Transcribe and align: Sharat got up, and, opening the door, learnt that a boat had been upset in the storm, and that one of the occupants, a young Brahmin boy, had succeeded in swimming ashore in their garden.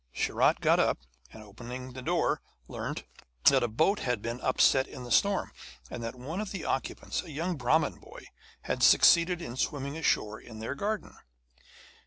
Sharat 0.15 0.61
got 0.61 0.79
up, 0.79 0.97
and, 1.31 1.43
opening 1.43 1.93
the 1.93 2.01
door, 2.01 2.41
learnt 2.67 3.03
that 3.45 3.61
a 3.61 3.67
boat 3.67 3.99
had 3.99 4.19
been 4.19 4.41
upset 4.41 4.87
in 4.87 5.03
the 5.03 5.11
storm, 5.11 5.51
and 5.91 6.01
that 6.01 6.15
one 6.15 6.41
of 6.41 6.49
the 6.51 6.65
occupants, 6.65 7.21
a 7.21 7.29
young 7.29 7.55
Brahmin 7.55 7.99
boy, 7.99 8.25
had 8.61 8.81
succeeded 8.81 9.43
in 9.43 9.55
swimming 9.57 9.95
ashore 9.95 10.39
in 10.41 10.57
their 10.57 10.73
garden. 10.73 11.15